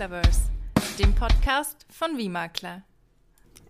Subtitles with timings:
[0.00, 0.48] Maklerverse,
[0.98, 2.32] dem Podcast von Wie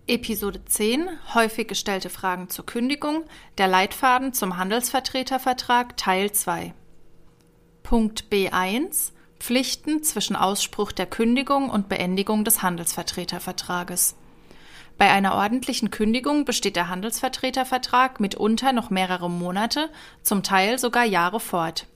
[0.06, 3.24] Episode 10 Häufig gestellte Fragen zur Kündigung,
[3.58, 6.72] der Leitfaden zum Handelsvertretervertrag Teil 2.
[7.82, 14.14] Punkt B1 Pflichten zwischen Ausspruch der Kündigung und Beendigung des Handelsvertretervertrages.
[14.98, 19.90] Bei einer ordentlichen Kündigung besteht der Handelsvertretervertrag mitunter noch mehrere Monate,
[20.22, 21.88] zum Teil sogar Jahre fort.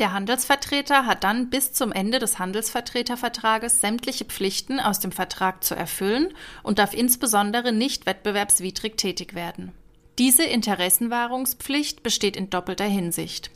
[0.00, 5.74] Der Handelsvertreter hat dann bis zum Ende des Handelsvertretervertrages sämtliche Pflichten aus dem Vertrag zu
[5.74, 6.32] erfüllen
[6.62, 9.72] und darf insbesondere nicht wettbewerbswidrig tätig werden.
[10.18, 13.50] Diese Interessenwahrungspflicht besteht in doppelter Hinsicht.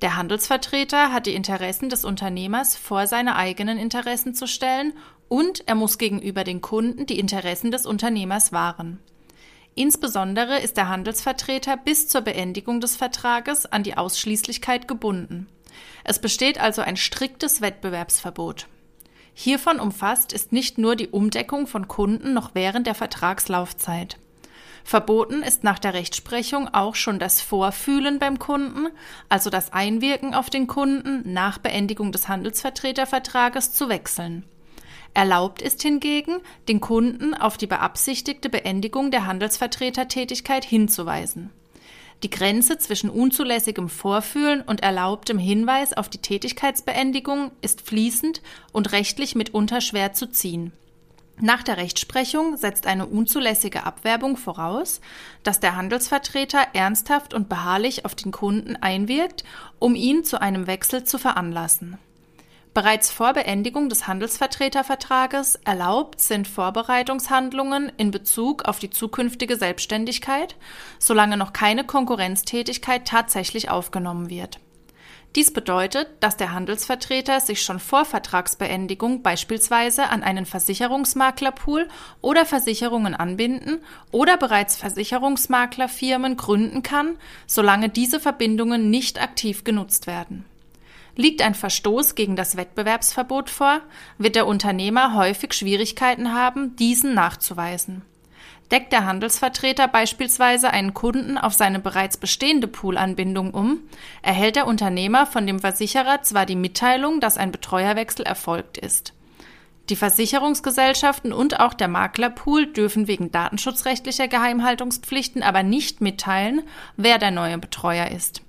[0.00, 4.92] Der Handelsvertreter hat die Interessen des Unternehmers vor seine eigenen Interessen zu stellen
[5.28, 9.00] und er muss gegenüber den Kunden die Interessen des Unternehmers wahren.
[9.74, 15.48] Insbesondere ist der Handelsvertreter bis zur Beendigung des Vertrages an die Ausschließlichkeit gebunden.
[16.04, 18.66] Es besteht also ein striktes Wettbewerbsverbot.
[19.34, 24.18] Hiervon umfasst ist nicht nur die Umdeckung von Kunden noch während der Vertragslaufzeit.
[24.84, 28.88] Verboten ist nach der Rechtsprechung auch schon das Vorfühlen beim Kunden,
[29.28, 34.44] also das Einwirken auf den Kunden nach Beendigung des Handelsvertretervertrages zu wechseln.
[35.12, 41.50] Erlaubt ist hingegen, den Kunden auf die beabsichtigte Beendigung der Handelsvertretertätigkeit hinzuweisen.
[42.22, 49.34] Die Grenze zwischen unzulässigem Vorfühlen und erlaubtem Hinweis auf die Tätigkeitsbeendigung ist fließend und rechtlich
[49.34, 50.72] mitunter schwer zu ziehen.
[51.42, 55.00] Nach der Rechtsprechung setzt eine unzulässige Abwerbung voraus,
[55.42, 59.44] dass der Handelsvertreter ernsthaft und beharrlich auf den Kunden einwirkt,
[59.78, 61.96] um ihn zu einem Wechsel zu veranlassen.
[62.72, 70.54] Bereits vor Beendigung des Handelsvertretervertrages erlaubt sind Vorbereitungshandlungen in Bezug auf die zukünftige Selbstständigkeit,
[71.00, 74.60] solange noch keine Konkurrenztätigkeit tatsächlich aufgenommen wird.
[75.36, 81.88] Dies bedeutet, dass der Handelsvertreter sich schon vor Vertragsbeendigung beispielsweise an einen Versicherungsmaklerpool
[82.20, 83.78] oder Versicherungen anbinden
[84.12, 87.16] oder bereits Versicherungsmaklerfirmen gründen kann,
[87.46, 90.44] solange diese Verbindungen nicht aktiv genutzt werden.
[91.20, 93.82] Liegt ein Verstoß gegen das Wettbewerbsverbot vor,
[94.16, 98.00] wird der Unternehmer häufig Schwierigkeiten haben, diesen nachzuweisen.
[98.70, 103.80] Deckt der Handelsvertreter beispielsweise einen Kunden auf seine bereits bestehende Poolanbindung um,
[104.22, 109.12] erhält der Unternehmer von dem Versicherer zwar die Mitteilung, dass ein Betreuerwechsel erfolgt ist.
[109.90, 116.62] Die Versicherungsgesellschaften und auch der Maklerpool dürfen wegen datenschutzrechtlicher Geheimhaltungspflichten aber nicht mitteilen,
[116.96, 118.40] wer der neue Betreuer ist.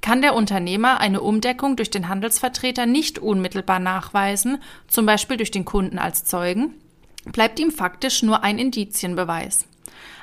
[0.00, 5.64] Kann der Unternehmer eine Umdeckung durch den Handelsvertreter nicht unmittelbar nachweisen, zum Beispiel durch den
[5.64, 6.74] Kunden als Zeugen,
[7.32, 9.66] bleibt ihm faktisch nur ein Indizienbeweis.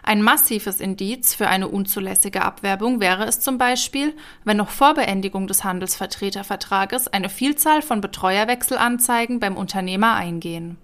[0.02, 4.14] Ein massives Indiz für eine unzulässige Abwerbung wäre es zum Beispiel,
[4.46, 10.78] wenn noch vor Beendigung des Handelsvertretervertrages eine Vielzahl von Betreuerwechselanzeigen beim Unternehmer eingehen.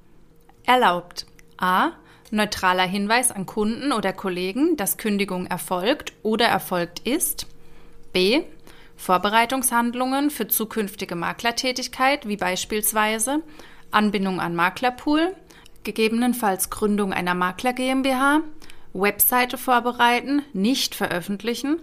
[0.65, 1.25] Erlaubt
[1.57, 1.91] a.
[2.31, 7.47] Neutraler Hinweis an Kunden oder Kollegen, dass Kündigung erfolgt oder erfolgt ist.
[8.11, 8.43] b.
[8.95, 13.41] Vorbereitungshandlungen für zukünftige Maklertätigkeit, wie beispielsweise
[13.91, 15.35] Anbindung an Maklerpool,
[15.83, 18.41] gegebenenfalls Gründung einer Makler GmbH,
[18.93, 21.79] Webseite vorbereiten, nicht veröffentlichen,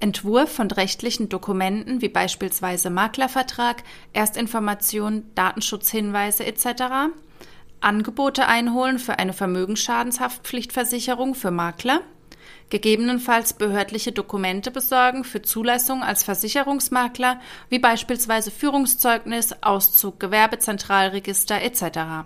[0.00, 7.12] Entwurf von rechtlichen Dokumenten wie beispielsweise Maklervertrag, Erstinformation, Datenschutzhinweise etc.,
[7.80, 12.00] Angebote einholen für eine Vermögensschadenshaftpflichtversicherung für Makler,
[12.72, 17.38] gegebenenfalls behördliche Dokumente besorgen für Zulassung als Versicherungsmakler,
[17.68, 22.24] wie beispielsweise Führungszeugnis, Auszug Gewerbezentralregister etc.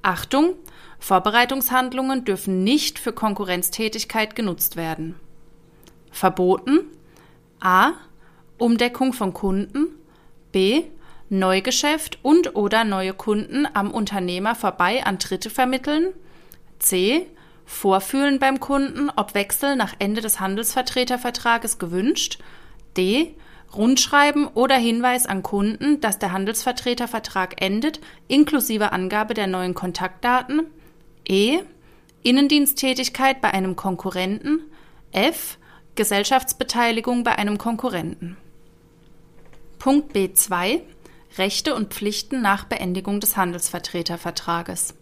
[0.00, 0.54] Achtung,
[1.00, 5.16] Vorbereitungshandlungen dürfen nicht für Konkurrenztätigkeit genutzt werden.
[6.12, 6.82] Verboten
[7.58, 7.90] a.
[8.58, 9.88] Umdeckung von Kunden
[10.52, 10.84] b.
[11.30, 16.12] Neugeschäft und oder neue Kunden am Unternehmer vorbei an Dritte vermitteln
[16.78, 17.26] c.
[17.70, 22.38] Vorfühlen beim Kunden, ob Wechsel nach Ende des Handelsvertretervertrages gewünscht
[22.96, 23.34] d.
[23.72, 30.66] Rundschreiben oder Hinweis an Kunden, dass der Handelsvertretervertrag endet, inklusive Angabe der neuen Kontaktdaten.
[31.26, 31.60] E.
[32.22, 34.62] Innendiensttätigkeit bei einem Konkurrenten.
[35.12, 35.56] F.
[35.94, 38.36] Gesellschaftsbeteiligung bei einem Konkurrenten.
[39.78, 40.80] Punkt B2.
[41.38, 44.94] Rechte und Pflichten nach Beendigung des Handelsvertretervertrages.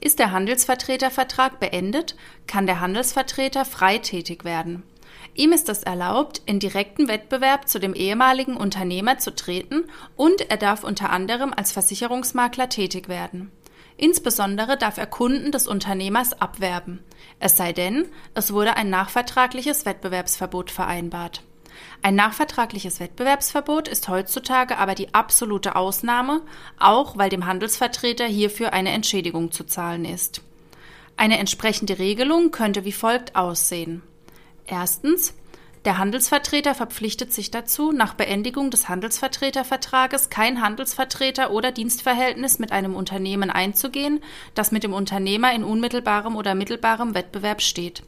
[0.00, 2.16] Ist der Handelsvertretervertrag beendet,
[2.46, 4.82] kann der Handelsvertreter frei tätig werden.
[5.34, 9.84] Ihm ist es erlaubt, in direkten Wettbewerb zu dem ehemaligen Unternehmer zu treten
[10.16, 13.52] und er darf unter anderem als Versicherungsmakler tätig werden.
[13.96, 17.00] Insbesondere darf er Kunden des Unternehmers abwerben.
[17.38, 21.42] Es sei denn, es wurde ein nachvertragliches Wettbewerbsverbot vereinbart.
[22.02, 26.42] Ein nachvertragliches Wettbewerbsverbot ist heutzutage aber die absolute Ausnahme,
[26.78, 30.42] auch weil dem Handelsvertreter hierfür eine Entschädigung zu zahlen ist.
[31.16, 34.02] Eine entsprechende Regelung könnte wie folgt aussehen.
[34.66, 35.34] Erstens
[35.86, 42.94] der Handelsvertreter verpflichtet sich dazu, nach Beendigung des Handelsvertretervertrages kein Handelsvertreter oder Dienstverhältnis mit einem
[42.94, 44.20] Unternehmen einzugehen,
[44.54, 48.02] das mit dem Unternehmer in unmittelbarem oder mittelbarem Wettbewerb steht.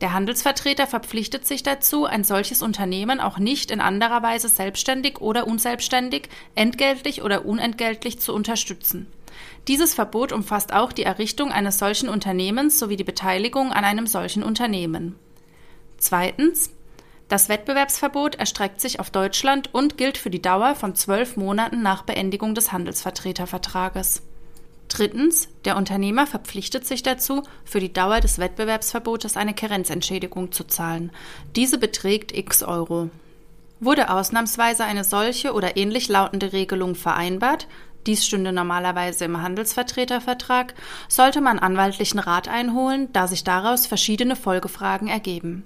[0.00, 5.46] Der Handelsvertreter verpflichtet sich dazu, ein solches Unternehmen auch nicht in anderer Weise selbstständig oder
[5.46, 9.06] unselbstständig, entgeltlich oder unentgeltlich zu unterstützen.
[9.68, 14.42] Dieses Verbot umfasst auch die Errichtung eines solchen Unternehmens sowie die Beteiligung an einem solchen
[14.42, 15.16] Unternehmen.
[15.98, 16.70] Zweitens
[17.30, 22.02] das Wettbewerbsverbot erstreckt sich auf Deutschland und gilt für die Dauer von zwölf Monaten nach
[22.02, 24.22] Beendigung des Handelsvertretervertrages.
[24.88, 31.12] Drittens, der Unternehmer verpflichtet sich dazu, für die Dauer des Wettbewerbsverbotes eine Karenzentschädigung zu zahlen.
[31.54, 33.08] Diese beträgt x Euro.
[33.78, 37.68] Wurde ausnahmsweise eine solche oder ähnlich lautende Regelung vereinbart,
[38.06, 40.74] dies stünde normalerweise im Handelsvertretervertrag,
[41.08, 45.64] sollte man anwaltlichen Rat einholen, da sich daraus verschiedene Folgefragen ergeben.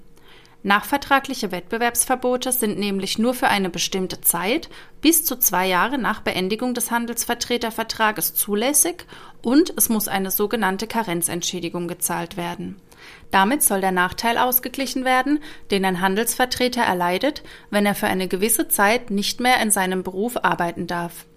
[0.65, 4.67] Nachvertragliche Wettbewerbsverbote sind nämlich nur für eine bestimmte Zeit
[4.99, 9.05] bis zu zwei Jahre nach Beendigung des Handelsvertretervertrages zulässig
[9.43, 12.81] und es muss eine sogenannte Karenzentschädigung gezahlt werden.
[13.29, 15.37] Damit soll der Nachteil ausgeglichen werden,
[15.69, 20.35] den ein Handelsvertreter erleidet, wenn er für eine gewisse Zeit nicht mehr in seinem Beruf
[20.43, 21.27] arbeiten darf.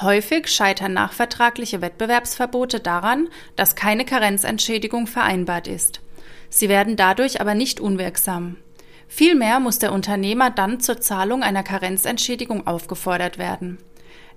[0.00, 3.26] Häufig scheitern nachvertragliche Wettbewerbsverbote daran,
[3.56, 6.00] dass keine Karenzentschädigung vereinbart ist.
[6.48, 8.56] Sie werden dadurch aber nicht unwirksam.
[9.08, 13.78] Vielmehr muss der Unternehmer dann zur Zahlung einer Karenzentschädigung aufgefordert werden.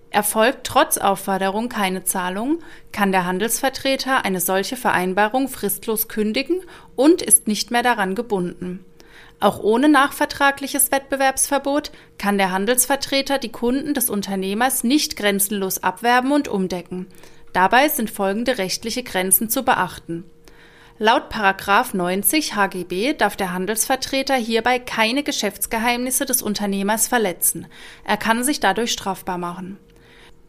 [0.10, 2.60] Erfolgt trotz Aufforderung keine Zahlung,
[2.92, 6.62] kann der Handelsvertreter eine solche Vereinbarung fristlos kündigen
[6.96, 8.84] und ist nicht mehr daran gebunden.
[9.40, 16.48] Auch ohne nachvertragliches Wettbewerbsverbot kann der Handelsvertreter die Kunden des Unternehmers nicht grenzenlos abwerben und
[16.48, 17.08] umdecken.
[17.54, 20.26] Dabei sind folgende rechtliche Grenzen zu beachten.
[20.98, 21.34] Laut§
[21.96, 27.68] 90 HGB darf der Handelsvertreter hierbei keine Geschäftsgeheimnisse des Unternehmers verletzen.
[28.04, 29.78] Er kann sich dadurch strafbar machen.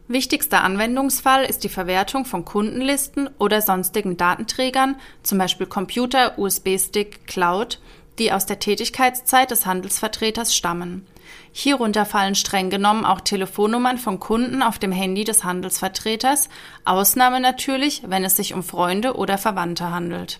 [0.07, 7.79] Wichtigster Anwendungsfall ist die Verwertung von Kundenlisten oder sonstigen Datenträgern, zum Beispiel Computer, USB-Stick, Cloud,
[8.19, 11.07] die aus der Tätigkeitszeit des Handelsvertreters stammen.
[11.55, 16.49] Hierunter fallen streng genommen auch Telefonnummern von Kunden auf dem Handy des Handelsvertreters,
[16.83, 20.39] Ausnahme natürlich, wenn es sich um Freunde oder Verwandte handelt.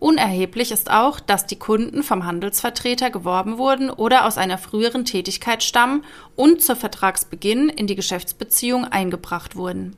[0.00, 5.62] Unerheblich ist auch, dass die Kunden vom Handelsvertreter geworben wurden oder aus einer früheren Tätigkeit
[5.62, 6.02] stammen
[6.34, 9.96] und zu Vertragsbeginn in die Geschäftsbeziehung eingebracht wurden.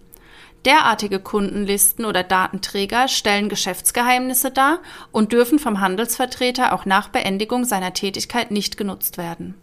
[0.65, 4.81] Derartige Kundenlisten oder Datenträger stellen Geschäftsgeheimnisse dar
[5.13, 9.55] und dürfen vom Handelsvertreter auch nach Beendigung seiner Tätigkeit nicht genutzt werden.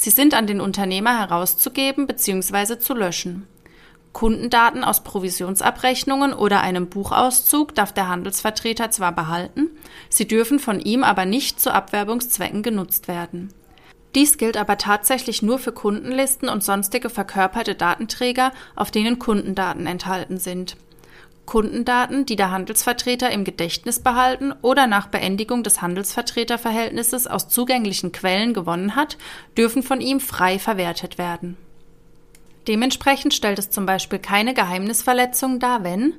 [0.00, 2.78] Sie sind an den Unternehmer herauszugeben bzw.
[2.78, 3.48] zu löschen.
[4.12, 9.70] Kundendaten aus Provisionsabrechnungen oder einem Buchauszug darf der Handelsvertreter zwar behalten,
[10.08, 13.52] sie dürfen von ihm aber nicht zu Abwerbungszwecken genutzt werden.
[14.14, 20.38] Dies gilt aber tatsächlich nur für Kundenlisten und sonstige verkörperte Datenträger, auf denen Kundendaten enthalten
[20.38, 20.76] sind.
[21.48, 28.52] Kundendaten, die der Handelsvertreter im Gedächtnis behalten oder nach Beendigung des Handelsvertreterverhältnisses aus zugänglichen Quellen
[28.52, 29.16] gewonnen hat,
[29.56, 31.56] dürfen von ihm frei verwertet werden.
[32.66, 36.12] Dementsprechend stellt es zum Beispiel keine Geheimnisverletzung dar, wenn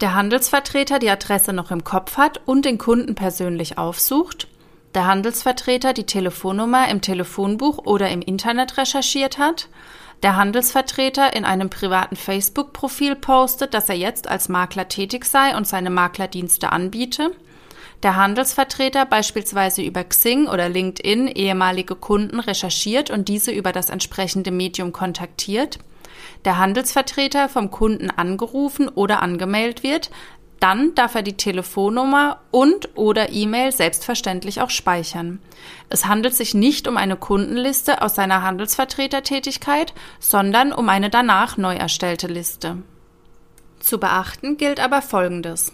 [0.00, 4.46] der Handelsvertreter die Adresse noch im Kopf hat und den Kunden persönlich aufsucht,
[4.94, 9.68] der Handelsvertreter die Telefonnummer im Telefonbuch oder im Internet recherchiert hat,
[10.22, 15.66] der Handelsvertreter in einem privaten Facebook-Profil postet, dass er jetzt als Makler tätig sei und
[15.66, 17.32] seine Maklerdienste anbiete,
[18.02, 24.50] der Handelsvertreter beispielsweise über Xing oder LinkedIn ehemalige Kunden recherchiert und diese über das entsprechende
[24.50, 25.78] Medium kontaktiert,
[26.44, 30.10] der Handelsvertreter vom Kunden angerufen oder angemeldet wird,
[30.60, 35.40] dann darf er die Telefonnummer und oder E-Mail selbstverständlich auch speichern.
[35.88, 41.74] Es handelt sich nicht um eine Kundenliste aus seiner Handelsvertretertätigkeit, sondern um eine danach neu
[41.74, 42.82] erstellte Liste.
[43.80, 45.72] Zu beachten gilt aber Folgendes.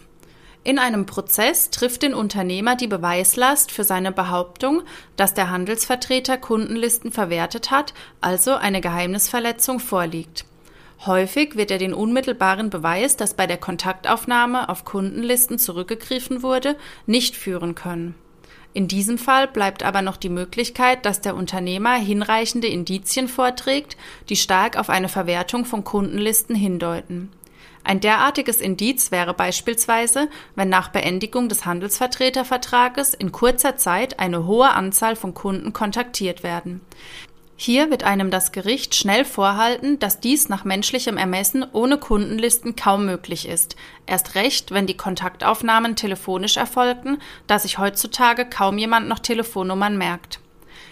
[0.62, 4.82] In einem Prozess trifft den Unternehmer die Beweislast für seine Behauptung,
[5.16, 10.46] dass der Handelsvertreter Kundenlisten verwertet hat, also eine Geheimnisverletzung vorliegt.
[11.06, 17.36] Häufig wird er den unmittelbaren Beweis, dass bei der Kontaktaufnahme auf Kundenlisten zurückgegriffen wurde, nicht
[17.36, 18.14] führen können.
[18.72, 23.96] In diesem Fall bleibt aber noch die Möglichkeit, dass der Unternehmer hinreichende Indizien vorträgt,
[24.28, 27.30] die stark auf eine Verwertung von Kundenlisten hindeuten.
[27.84, 34.70] Ein derartiges Indiz wäre beispielsweise, wenn nach Beendigung des Handelsvertretervertrages in kurzer Zeit eine hohe
[34.70, 36.80] Anzahl von Kunden kontaktiert werden.
[37.56, 43.06] Hier wird einem das Gericht schnell vorhalten, dass dies nach menschlichem Ermessen ohne Kundenlisten kaum
[43.06, 49.20] möglich ist, erst recht, wenn die Kontaktaufnahmen telefonisch erfolgten, da sich heutzutage kaum jemand noch
[49.20, 50.40] Telefonnummern merkt.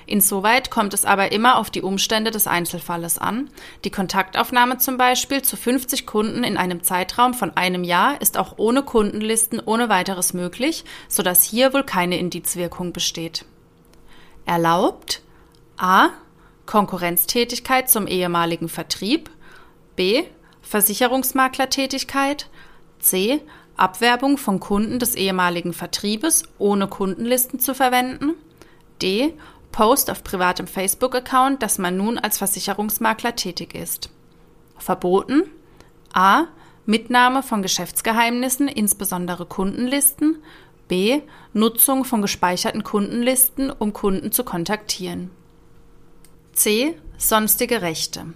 [0.06, 3.50] Insoweit kommt es aber immer auf die Umstände des Einzelfalles an.
[3.84, 8.54] Die Kontaktaufnahme zum Beispiel zu 50 Kunden in einem Zeitraum von einem Jahr ist auch
[8.58, 13.44] ohne Kundenlisten ohne weiteres möglich, sodass hier wohl keine Indizwirkung besteht.
[14.44, 15.22] Erlaubt
[15.76, 16.10] a.
[16.72, 19.28] Konkurrenztätigkeit zum ehemaligen Vertrieb,
[19.94, 20.24] b.
[20.62, 22.48] Versicherungsmaklertätigkeit,
[22.98, 23.42] c.
[23.76, 28.32] Abwerbung von Kunden des ehemaligen Vertriebes ohne Kundenlisten zu verwenden,
[29.02, 29.34] d.
[29.70, 34.08] Post auf privatem Facebook-Account, dass man nun als Versicherungsmakler tätig ist.
[34.78, 35.42] Verboten
[36.14, 36.44] a.
[36.86, 40.42] Mitnahme von Geschäftsgeheimnissen, insbesondere Kundenlisten,
[40.88, 41.20] b.
[41.52, 45.30] Nutzung von gespeicherten Kundenlisten, um Kunden zu kontaktieren.
[46.54, 46.94] C.
[47.16, 48.26] Sonstige Rechte.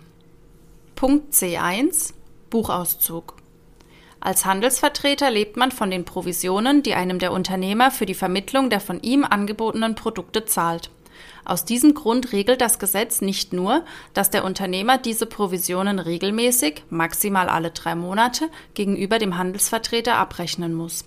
[0.95, 2.15] Punkt C1
[2.49, 3.35] Buchauszug.
[4.21, 8.81] Als Handelsvertreter lebt man von den Provisionen, die einem der Unternehmer für die Vermittlung der
[8.81, 10.91] von ihm angebotenen Produkte zahlt.
[11.45, 17.51] Aus diesem Grund regelt das Gesetz nicht nur, dass der Unternehmer diese Provisionen regelmäßig, maximal
[17.51, 21.05] alle drei Monate, gegenüber dem Handelsvertreter abrechnen muss.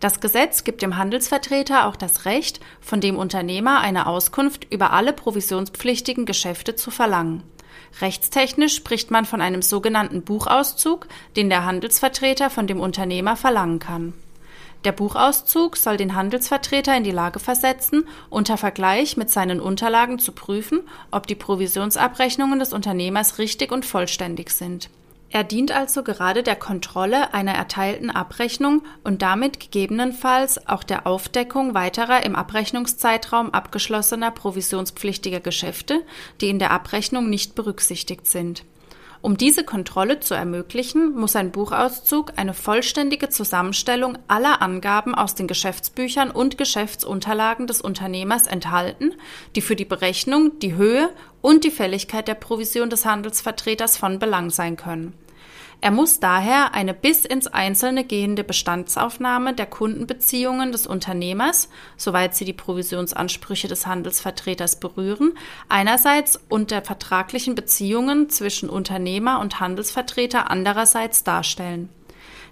[0.00, 5.12] Das Gesetz gibt dem Handelsvertreter auch das Recht, von dem Unternehmer eine Auskunft über alle
[5.12, 7.42] provisionspflichtigen Geschäfte zu verlangen.
[8.00, 14.14] Rechtstechnisch spricht man von einem sogenannten Buchauszug, den der Handelsvertreter von dem Unternehmer verlangen kann.
[14.84, 20.32] Der Buchauszug soll den Handelsvertreter in die Lage versetzen, unter Vergleich mit seinen Unterlagen zu
[20.32, 24.88] prüfen, ob die Provisionsabrechnungen des Unternehmers richtig und vollständig sind.
[25.32, 31.72] Er dient also gerade der Kontrolle einer erteilten Abrechnung und damit gegebenenfalls auch der Aufdeckung
[31.72, 36.02] weiterer im Abrechnungszeitraum abgeschlossener provisionspflichtiger Geschäfte,
[36.40, 38.64] die in der Abrechnung nicht berücksichtigt sind
[39.22, 45.46] um diese Kontrolle zu ermöglichen, muss ein Buchauszug eine vollständige Zusammenstellung aller Angaben aus den
[45.46, 49.12] Geschäftsbüchern und Geschäftsunterlagen des Unternehmers enthalten,
[49.56, 51.10] die für die Berechnung, die Höhe
[51.42, 55.14] und die Fälligkeit der Provision des Handelsvertreters von Belang sein können
[55.82, 62.44] er muss daher eine bis ins Einzelne gehende Bestandsaufnahme der Kundenbeziehungen des Unternehmers, soweit sie
[62.44, 65.32] die Provisionsansprüche des Handelsvertreters berühren,
[65.70, 71.88] einerseits und der vertraglichen Beziehungen zwischen Unternehmer und Handelsvertreter andererseits darstellen.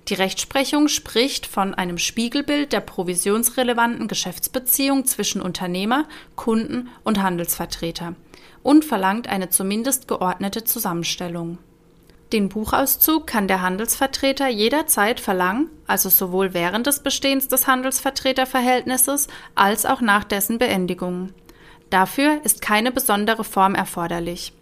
[0.08, 8.14] Die Rechtsprechung spricht von einem Spiegelbild der provisionsrelevanten Geschäftsbeziehung zwischen Unternehmer, Kunden und Handelsvertreter
[8.62, 11.58] und verlangt eine zumindest geordnete Zusammenstellung.
[12.32, 19.86] Den Buchauszug kann der Handelsvertreter jederzeit verlangen, also sowohl während des Bestehens des Handelsvertreterverhältnisses als
[19.86, 21.32] auch nach dessen Beendigung.
[21.88, 24.52] Dafür ist keine besondere Form erforderlich.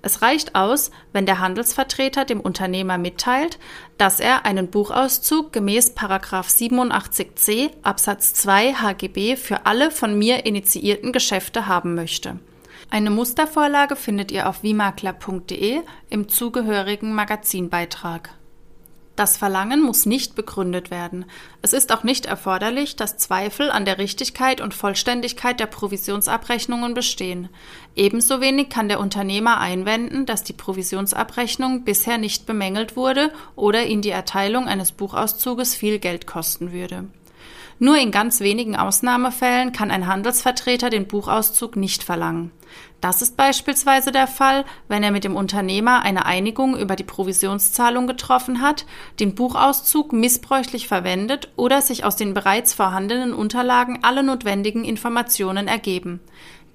[0.00, 3.58] Es reicht aus, wenn der Handelsvertreter dem Unternehmer mitteilt,
[3.98, 11.66] dass er einen Buchauszug gemäß 87c Absatz 2 HGB für alle von mir initiierten Geschäfte
[11.66, 12.38] haben möchte.
[12.92, 18.30] Eine Mustervorlage findet ihr auf vimakler.de im zugehörigen Magazinbeitrag.
[19.14, 21.24] Das Verlangen muss nicht begründet werden.
[21.62, 27.48] Es ist auch nicht erforderlich, dass Zweifel an der Richtigkeit und Vollständigkeit der Provisionsabrechnungen bestehen.
[27.94, 34.02] Ebenso wenig kann der Unternehmer einwenden, dass die Provisionsabrechnung bisher nicht bemängelt wurde oder ihn
[34.02, 37.04] die Erteilung eines Buchauszuges viel Geld kosten würde.
[37.82, 42.50] Nur in ganz wenigen Ausnahmefällen kann ein Handelsvertreter den Buchauszug nicht verlangen.
[43.00, 48.06] Das ist beispielsweise der Fall, wenn er mit dem Unternehmer eine Einigung über die Provisionszahlung
[48.06, 48.84] getroffen hat,
[49.18, 56.20] den Buchauszug missbräuchlich verwendet oder sich aus den bereits vorhandenen Unterlagen alle notwendigen Informationen ergeben.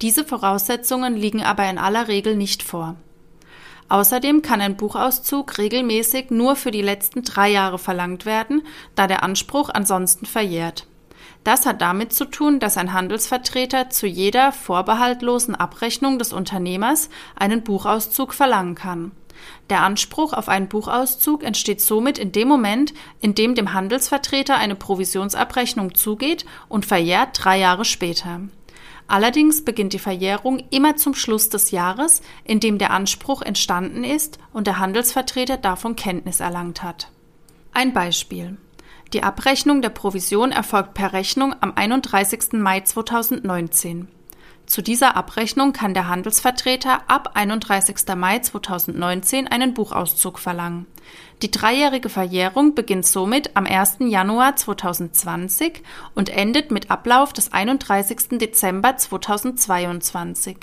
[0.02, 2.96] Diese Voraussetzungen liegen aber in aller Regel nicht vor.
[3.88, 8.62] Außerdem kann ein Buchauszug regelmäßig nur für die letzten drei Jahre verlangt werden,
[8.96, 10.88] da der Anspruch ansonsten verjährt.
[11.46, 17.62] Das hat damit zu tun, dass ein Handelsvertreter zu jeder vorbehaltlosen Abrechnung des Unternehmers einen
[17.62, 19.12] Buchauszug verlangen kann.
[19.70, 24.74] Der Anspruch auf einen Buchauszug entsteht somit in dem Moment, in dem dem Handelsvertreter eine
[24.74, 28.40] Provisionsabrechnung zugeht und verjährt drei Jahre später.
[29.06, 34.40] Allerdings beginnt die Verjährung immer zum Schluss des Jahres, in dem der Anspruch entstanden ist
[34.52, 37.12] und der Handelsvertreter davon Kenntnis erlangt hat.
[37.72, 38.56] Ein Beispiel.
[39.12, 42.54] Die Abrechnung der Provision erfolgt per Rechnung am 31.
[42.54, 44.08] Mai 2019.
[44.66, 47.98] Zu dieser Abrechnung kann der Handelsvertreter ab 31.
[48.16, 50.86] Mai 2019 einen Buchauszug verlangen.
[51.40, 53.98] Die dreijährige Verjährung beginnt somit am 1.
[54.00, 55.84] Januar 2020
[56.16, 58.40] und endet mit Ablauf des 31.
[58.40, 60.56] Dezember 2022.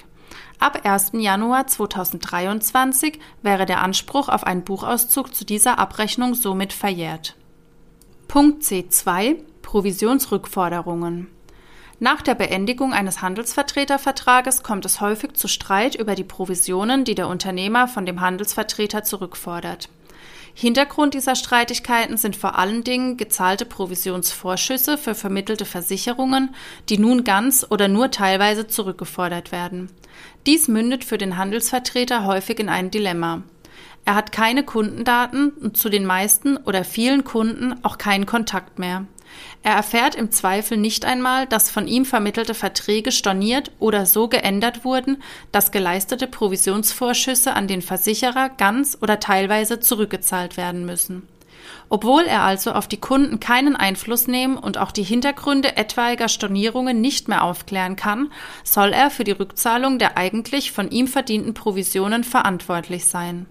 [0.60, 1.12] Ab 1.
[1.14, 7.38] Januar 2023 wäre der Anspruch auf einen Buchauszug zu dieser Abrechnung somit verjährt.
[8.34, 11.28] Punkt C2 Provisionsrückforderungen
[12.00, 17.28] nach der Beendigung eines Handelsvertretervertrages kommt es häufig zu Streit über die Provisionen, die der
[17.28, 19.88] Unternehmer von dem Handelsvertreter zurückfordert.
[20.56, 26.56] Hintergrund dieser Streitigkeiten sind vor allen Dingen gezahlte Provisionsvorschüsse für vermittelte Versicherungen,
[26.90, 29.92] die nun ganz oder nur teilweise zurückgefordert werden.
[30.48, 33.44] Dies mündet für den Handelsvertreter häufig in ein Dilemma.
[34.06, 39.06] Er hat keine Kundendaten und zu den meisten oder vielen Kunden auch keinen Kontakt mehr.
[39.64, 44.84] Er erfährt im Zweifel nicht einmal, dass von ihm vermittelte Verträge storniert oder so geändert
[44.84, 51.28] wurden, dass geleistete Provisionsvorschüsse an den Versicherer ganz oder teilweise zurückgezahlt werden müssen.
[51.88, 57.00] Obwohl er also auf die Kunden keinen Einfluss nehmen und auch die Hintergründe etwaiger Stornierungen
[57.00, 58.32] nicht mehr aufklären kann,
[58.64, 63.46] soll er für die Rückzahlung der eigentlich von ihm verdienten Provisionen verantwortlich sein.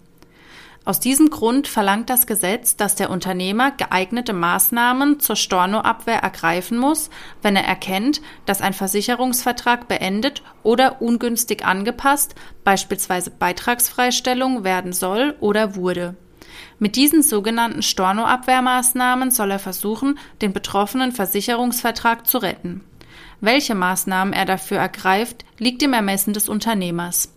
[0.84, 7.08] Aus diesem Grund verlangt das Gesetz, dass der Unternehmer geeignete Maßnahmen zur Stornoabwehr ergreifen muss,
[7.40, 12.34] wenn er erkennt, dass ein Versicherungsvertrag beendet oder ungünstig angepasst,
[12.64, 16.16] beispielsweise Beitragsfreistellung, werden soll oder wurde.
[16.80, 22.80] Mit diesen sogenannten Stornoabwehrmaßnahmen soll er versuchen, den betroffenen Versicherungsvertrag zu retten.
[23.40, 27.31] Welche Maßnahmen er dafür ergreift, liegt im Ermessen des Unternehmers.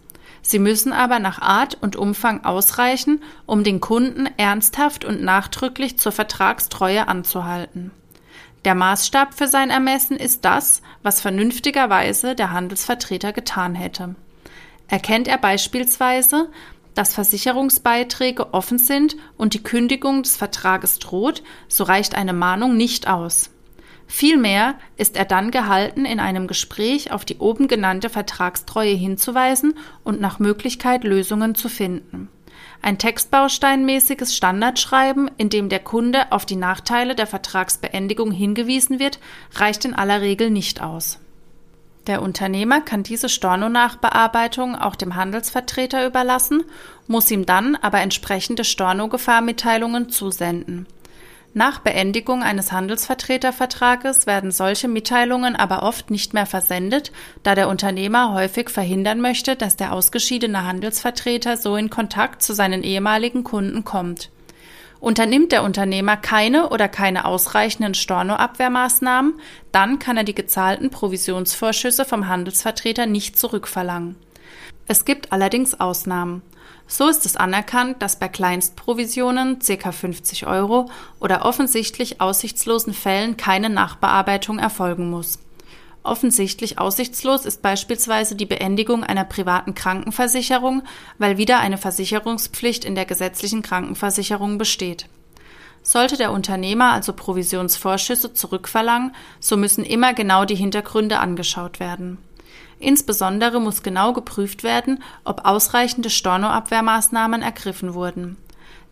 [0.47, 6.11] Sie müssen aber nach Art und Umfang ausreichen, um den Kunden ernsthaft und nachdrücklich zur
[6.11, 7.89] Vertragstreue anzuhalten.
[8.63, 14.13] Der Maßstab für sein Ermessen ist das, was vernünftigerweise der Handelsvertreter getan hätte.
[14.87, 16.47] Erkennt er beispielsweise,
[16.93, 23.07] dass Versicherungsbeiträge offen sind und die Kündigung des Vertrages droht, so reicht eine Mahnung nicht
[23.07, 23.49] aus.
[24.07, 30.21] Vielmehr ist er dann gehalten, in einem Gespräch auf die oben genannte Vertragstreue hinzuweisen und
[30.21, 32.29] nach Möglichkeit Lösungen zu finden.
[32.81, 39.19] Ein textbausteinmäßiges Standardschreiben, in dem der Kunde auf die Nachteile der Vertragsbeendigung hingewiesen wird,
[39.55, 41.19] reicht in aller Regel nicht aus.
[42.05, 46.63] Der Unternehmer kann diese Storno-Nachbearbeitung auch dem Handelsvertreter überlassen,
[47.07, 50.85] muss ihm dann aber entsprechende Storno-Gefahrmitteilungen zusenden.
[51.57, 57.13] Nach Beendigung eines Handelsvertretervertrages werden solche Mitteilungen aber oft nicht mehr versendet,
[57.43, 62.83] da der Unternehmer häufig verhindern möchte, dass der ausgeschiedene Handelsvertreter so in Kontakt zu seinen
[62.83, 64.31] ehemaligen Kunden kommt.
[64.99, 69.35] Unternimmt der Unternehmer keine oder keine ausreichenden Stornoabwehrmaßnahmen,
[69.71, 74.17] dann kann er die gezahlten Provisionsvorschüsse vom Handelsvertreter nicht zurückverlangen.
[74.87, 76.41] Es gibt allerdings Ausnahmen.
[76.87, 79.91] So ist es anerkannt, dass bei Kleinstprovisionen ca.
[79.91, 85.39] 50 Euro oder offensichtlich aussichtslosen Fällen keine Nachbearbeitung erfolgen muss.
[86.03, 90.83] Offensichtlich aussichtslos ist beispielsweise die Beendigung einer privaten Krankenversicherung,
[91.17, 95.07] weil wieder eine Versicherungspflicht in der gesetzlichen Krankenversicherung besteht.
[95.81, 102.19] Sollte der Unternehmer also Provisionsvorschüsse zurückverlangen, so müssen immer genau die Hintergründe angeschaut werden.
[102.79, 108.37] Insbesondere muss genau geprüft werden, ob ausreichende Stornoabwehrmaßnahmen ergriffen wurden.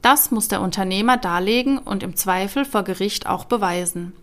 [0.01, 4.13] Das muss der Unternehmer darlegen und im Zweifel vor Gericht auch beweisen.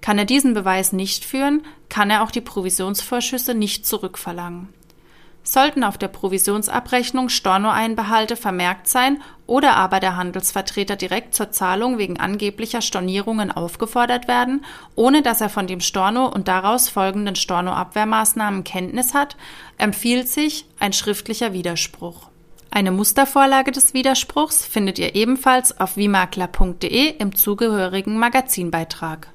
[0.00, 4.68] Kann er diesen Beweis nicht führen, kann er auch die Provisionsvorschüsse nicht zurückverlangen.
[5.48, 12.18] Sollten auf der Provisionsabrechnung Stornoeinbehalte vermerkt sein oder aber der Handelsvertreter direkt zur Zahlung wegen
[12.18, 14.64] angeblicher Stornierungen aufgefordert werden,
[14.96, 19.36] ohne dass er von dem Storno und daraus folgenden Stornoabwehrmaßnahmen Kenntnis hat,
[19.78, 22.28] empfiehlt sich ein schriftlicher Widerspruch.
[22.72, 29.28] Eine Mustervorlage des Widerspruchs findet ihr ebenfalls auf vimakler.de im zugehörigen Magazinbeitrag.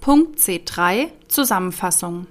[0.00, 2.26] Punkt C3 Zusammenfassung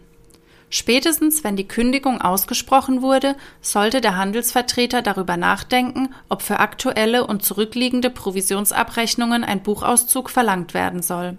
[0.78, 7.46] Spätestens wenn die Kündigung ausgesprochen wurde, sollte der Handelsvertreter darüber nachdenken, ob für aktuelle und
[7.46, 11.38] zurückliegende Provisionsabrechnungen ein Buchauszug verlangt werden soll.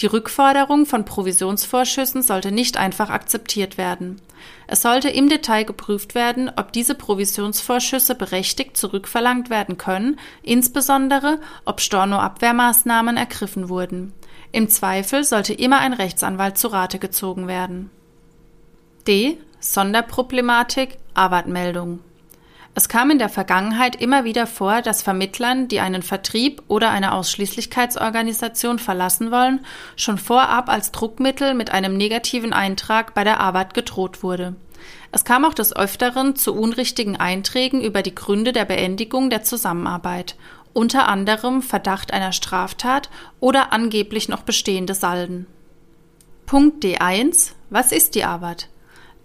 [0.00, 4.20] Die Rückforderung von Provisionsvorschüssen sollte nicht einfach akzeptiert werden.
[4.66, 11.80] Es sollte im Detail geprüft werden, ob diese Provisionsvorschüsse berechtigt zurückverlangt werden können, insbesondere ob
[11.80, 14.12] Stornoabwehrmaßnahmen ergriffen wurden.
[14.52, 17.90] Im Zweifel sollte immer ein Rechtsanwalt zu Rate gezogen werden.
[19.06, 19.38] D.
[19.60, 22.00] Sonderproblematik Awartmeldung.
[22.74, 27.12] Es kam in der Vergangenheit immer wieder vor, dass Vermittlern, die einen Vertrieb oder eine
[27.12, 29.64] Ausschließlichkeitsorganisation verlassen wollen,
[29.94, 34.56] schon vorab als Druckmittel mit einem negativen Eintrag bei der Arbeit gedroht wurde.
[35.12, 40.34] Es kam auch des Öfteren zu unrichtigen Einträgen über die Gründe der Beendigung der Zusammenarbeit,
[40.72, 43.08] unter anderem Verdacht einer Straftat
[43.40, 45.46] oder angeblich noch bestehende Salden.
[46.44, 48.68] Punkt D1 Was ist die AWAT?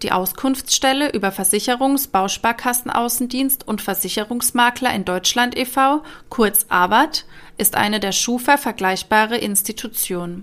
[0.02, 7.24] Die Auskunftsstelle über Versicherungs-, Bausparkassenaußendienst und Versicherungsmakler in Deutschland e.V., kurz AWAT,
[7.56, 10.42] ist eine der Schufa vergleichbare Institution.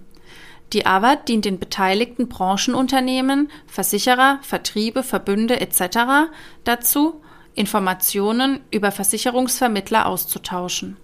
[0.72, 6.30] Die AWAT dient den beteiligten Branchenunternehmen, Versicherer, Vertriebe, Verbünde etc.
[6.63, 7.22] dazu,
[7.54, 10.95] Informationen über Versicherungsvermittler auszutauschen.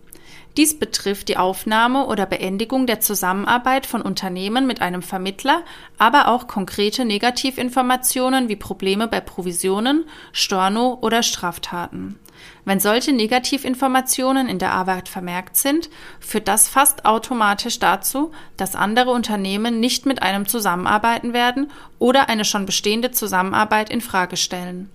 [0.58, 5.64] Dies betrifft die Aufnahme oder Beendigung der Zusammenarbeit von Unternehmen mit einem Vermittler,
[5.98, 12.18] aber auch konkrete Negativinformationen wie Probleme bei Provisionen, Storno oder Straftaten.
[12.64, 15.90] Wenn solche Negativinformationen in der Arbeit vermerkt sind,
[16.20, 22.46] führt das fast automatisch dazu, dass andere Unternehmen nicht mit einem zusammenarbeiten werden oder eine
[22.46, 24.90] schon bestehende Zusammenarbeit in Frage stellen.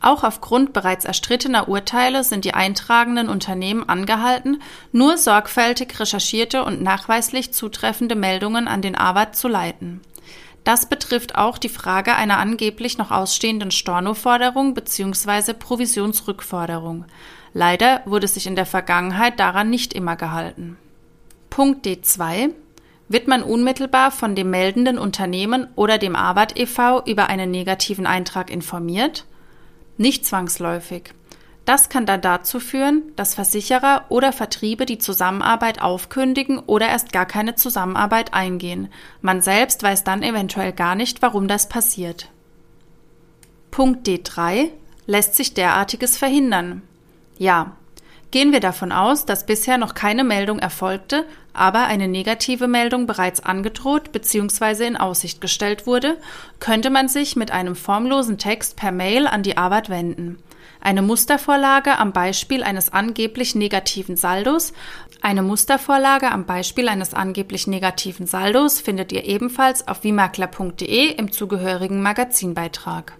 [0.00, 4.60] Auch aufgrund bereits erstrittener Urteile sind die eintragenden Unternehmen angehalten,
[4.92, 10.00] nur sorgfältig recherchierte und nachweislich zutreffende Meldungen an den AWAT zu leiten.
[10.64, 15.54] Das betrifft auch die Frage einer angeblich noch ausstehenden Stornoforderung bzw.
[15.54, 17.04] Provisionsrückforderung.
[17.54, 20.76] Leider wurde sich in der Vergangenheit daran nicht immer gehalten.
[21.50, 22.50] Punkt D2
[23.08, 27.04] wird man unmittelbar von dem meldenden Unternehmen oder dem AWAT e.V.
[27.06, 29.24] über einen negativen Eintrag informiert?
[29.96, 31.14] Nicht zwangsläufig.
[31.64, 37.26] Das kann dann dazu führen, dass Versicherer oder Vertriebe die Zusammenarbeit aufkündigen oder erst gar
[37.26, 38.88] keine Zusammenarbeit eingehen.
[39.20, 42.30] Man selbst weiß dann eventuell gar nicht, warum das passiert.
[43.72, 44.68] Punkt D3
[45.06, 46.82] lässt sich derartiges verhindern.
[47.36, 47.76] Ja,
[48.36, 53.40] Gehen wir davon aus, dass bisher noch keine Meldung erfolgte, aber eine negative Meldung bereits
[53.42, 54.86] angedroht bzw.
[54.86, 56.18] in Aussicht gestellt wurde,
[56.60, 60.38] könnte man sich mit einem formlosen Text per Mail an die Arbeit wenden.
[60.82, 64.74] Eine Mustervorlage am Beispiel eines angeblich negativen Saldos.
[65.22, 72.02] Eine Mustervorlage am Beispiel eines angeblich negativen Saldos findet ihr ebenfalls auf wimakler.de im zugehörigen
[72.02, 73.14] Magazinbeitrag.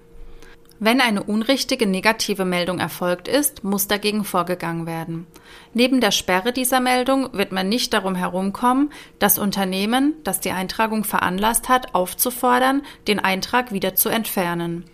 [0.78, 5.26] Wenn eine unrichtige negative Meldung erfolgt ist, muss dagegen vorgegangen werden.
[5.72, 11.04] Neben der Sperre dieser Meldung wird man nicht darum herumkommen, das Unternehmen, das die Eintragung
[11.04, 14.84] veranlasst hat, aufzufordern, den Eintrag wieder zu entfernen.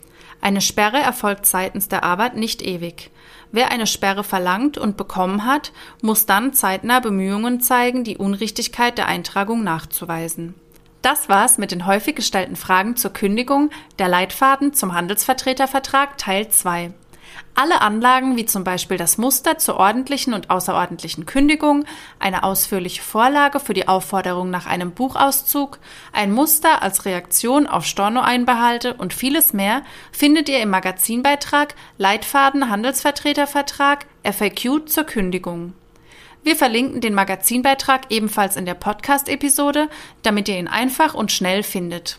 [0.41, 3.11] Eine Sperre erfolgt seitens der Arbeit nicht ewig.
[3.51, 9.09] Wer eine Sperre verlangt und bekommen hat, muss dann zeitnah Bemühungen zeigen, die Unrichtigkeit der
[9.09, 10.55] Eintragung nachzuweisen.
[11.03, 16.93] Das war's mit den häufig gestellten Fragen zur Kündigung der Leitfaden zum Handelsvertretervertrag Teil 2.
[17.57, 21.85] Alle Anlagen, wie zum Beispiel das Muster zur ordentlichen und außerordentlichen Kündigung,
[22.21, 25.81] eine ausführliche Vorlage für die Aufforderung nach einem Buchauszug,
[26.13, 34.07] ein Muster als Reaktion auf Stornoeinbehalte und vieles mehr findet ihr im Magazinbeitrag Leitfaden Handelsvertretervertrag
[34.23, 35.75] FAQ zur Kündigung.
[36.43, 39.89] Wir verlinken den Magazinbeitrag ebenfalls in der Podcast-Episode,
[40.23, 42.19] damit ihr ihn einfach und schnell findet.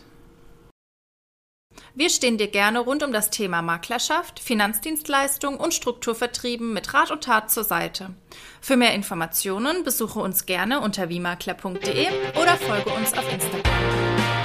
[1.96, 7.22] Wir stehen dir gerne rund um das Thema Maklerschaft, Finanzdienstleistung und Strukturvertrieben mit Rat und
[7.22, 8.14] Tat zur Seite.
[8.60, 12.08] Für mehr Informationen besuche uns gerne unter vimakler.de
[12.40, 14.43] oder folge uns auf Instagram.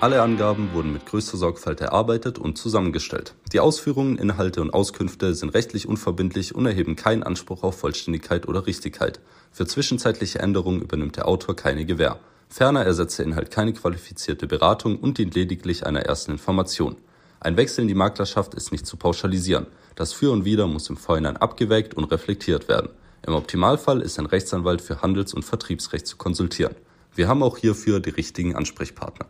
[0.00, 3.34] Alle Angaben wurden mit größter Sorgfalt erarbeitet und zusammengestellt.
[3.52, 8.66] Die Ausführungen, Inhalte und Auskünfte sind rechtlich unverbindlich und erheben keinen Anspruch auf Vollständigkeit oder
[8.66, 9.20] Richtigkeit.
[9.52, 12.18] Für zwischenzeitliche Änderungen übernimmt der Autor keine Gewähr.
[12.48, 16.96] Ferner ersetzt der Inhalt keine qualifizierte Beratung und dient lediglich einer ersten Information.
[17.38, 19.66] Ein Wechsel in die Maklerschaft ist nicht zu pauschalisieren.
[19.96, 22.88] Das Für und Wider muss im Vorhinein abgewägt und reflektiert werden.
[23.26, 26.74] Im Optimalfall ist ein Rechtsanwalt für Handels- und Vertriebsrecht zu konsultieren.
[27.14, 29.26] Wir haben auch hierfür die richtigen Ansprechpartner.